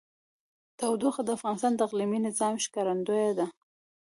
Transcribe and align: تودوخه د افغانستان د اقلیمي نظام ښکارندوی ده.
تودوخه 0.79 1.21
د 1.25 1.29
افغانستان 1.37 1.73
د 1.75 1.79
اقلیمي 1.87 2.19
نظام 2.27 2.55
ښکارندوی 2.63 3.29
ده. 3.39 3.47